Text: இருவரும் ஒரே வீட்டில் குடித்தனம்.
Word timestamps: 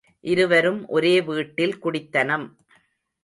இருவரும் 0.23 0.87
ஒரே 0.87 1.21
வீட்டில் 1.21 1.79
குடித்தனம். 1.79 2.47